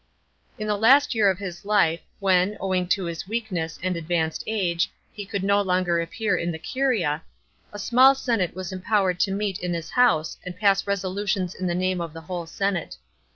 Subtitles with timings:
[0.57, 4.91] In the last year of his life, when, owing to his weakness and advanced age,
[5.13, 7.21] he could no longer appear in the curia,
[7.71, 11.75] a small senate was empowered to meet in his house and pass resolutions in the
[11.75, 12.97] name of the whole senate.